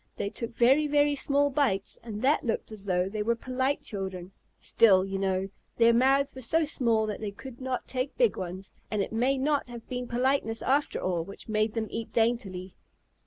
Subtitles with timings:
[0.15, 4.31] They took very, very small bites, and that looked as though they were polite children.
[4.57, 8.71] Still, you know, their mouths were so small that they could not take big ones,
[8.89, 12.73] and it may not have been politeness after all which made them eat daintily.